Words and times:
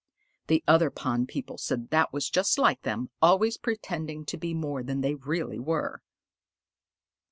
The 0.47 0.63
other 0.67 0.89
pond 0.89 1.27
people 1.27 1.59
said 1.59 1.91
that 1.91 2.11
was 2.11 2.27
just 2.31 2.57
like 2.57 2.81
them, 2.81 3.11
always 3.21 3.57
pretending 3.59 4.25
to 4.25 4.35
be 4.35 4.51
more 4.55 4.81
than 4.81 5.01
they 5.01 5.13
really 5.13 5.59
were. 5.59 6.01